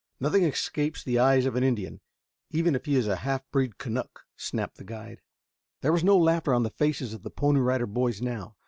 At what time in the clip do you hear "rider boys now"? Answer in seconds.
7.59-8.55